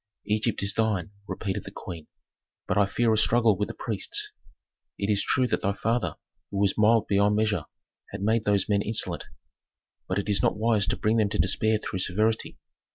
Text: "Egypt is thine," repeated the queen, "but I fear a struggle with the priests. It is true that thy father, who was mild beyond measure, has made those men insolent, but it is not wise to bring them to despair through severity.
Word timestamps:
"Egypt 0.25 0.63
is 0.63 0.73
thine," 0.73 1.11
repeated 1.27 1.63
the 1.63 1.69
queen, 1.69 2.07
"but 2.67 2.75
I 2.75 2.87
fear 2.87 3.13
a 3.13 3.17
struggle 3.19 3.55
with 3.55 3.67
the 3.67 3.75
priests. 3.75 4.31
It 4.97 5.11
is 5.11 5.21
true 5.23 5.45
that 5.49 5.61
thy 5.61 5.73
father, 5.73 6.15
who 6.49 6.57
was 6.57 6.75
mild 6.75 7.05
beyond 7.07 7.35
measure, 7.35 7.65
has 8.11 8.19
made 8.19 8.43
those 8.45 8.67
men 8.67 8.81
insolent, 8.81 9.25
but 10.07 10.17
it 10.17 10.27
is 10.27 10.41
not 10.41 10.57
wise 10.57 10.87
to 10.87 10.97
bring 10.97 11.17
them 11.17 11.29
to 11.29 11.37
despair 11.37 11.77
through 11.77 11.99
severity. 11.99 12.57